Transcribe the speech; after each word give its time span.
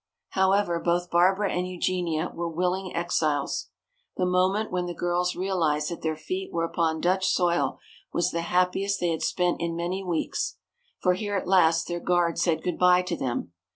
However, 0.29 0.79
both 0.79 1.11
Barbara 1.11 1.51
and 1.53 1.67
Eugenia 1.67 2.31
were 2.33 2.49
willing 2.49 2.91
exiles. 2.95 3.69
The 4.17 4.25
moment 4.25 4.71
when 4.71 4.87
the 4.87 4.95
girls 4.95 5.35
realized 5.35 5.91
that 5.91 6.01
their 6.01 6.15
feet 6.15 6.51
were 6.51 6.63
upon 6.63 7.01
Dutch 7.01 7.27
soil 7.27 7.77
was 8.11 8.31
the 8.31 8.41
happiest 8.41 8.99
they 8.99 9.09
had 9.11 9.21
spent 9.21 9.61
in 9.61 9.75
many 9.75 10.03
weeks. 10.03 10.57
For 10.97 11.13
here 11.13 11.35
at 11.35 11.47
last 11.47 11.87
their 11.87 11.99
guard 11.99 12.39
said 12.39 12.63
good 12.63 12.79
bye 12.79 13.03
to 13.03 13.15
them. 13.15 13.51